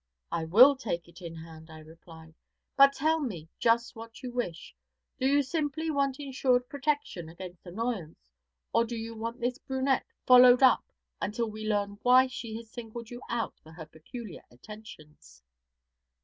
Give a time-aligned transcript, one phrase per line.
[0.31, 2.33] 'I will take it in hand,' I replied.
[2.75, 4.73] 'But tell me just what you wish.
[5.19, 8.31] Do you simply want insured protection against annoyance,
[8.73, 10.91] or do you want this brunette followed up
[11.21, 15.43] until we learn why she has singled you out for her peculiar attentions?'